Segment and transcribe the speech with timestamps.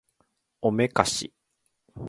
[0.63, 1.31] おめかし